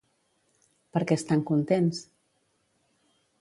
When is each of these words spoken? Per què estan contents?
Per 0.97 1.01
què 1.11 1.17
estan 1.21 1.43
contents? 1.51 2.01